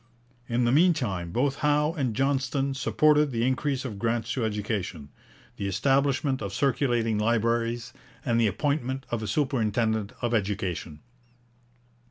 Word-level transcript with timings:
In 0.49 0.65
the 0.65 0.71
mean 0.71 0.95
time 0.95 1.29
both 1.31 1.57
Howe 1.57 1.93
and 1.95 2.15
Johnston 2.15 2.73
supported 2.73 3.29
the 3.29 3.45
increase 3.45 3.85
of 3.85 3.99
grants 3.99 4.33
to 4.33 4.43
education, 4.43 5.09
the 5.57 5.67
establishment 5.67 6.41
of 6.41 6.53
circulating 6.55 7.19
libraries, 7.19 7.93
and 8.25 8.41
the 8.41 8.47
appointment 8.47 9.05
of 9.11 9.21
a 9.21 9.27
superintendent 9.27 10.13
of 10.19 10.33
education. 10.33 11.01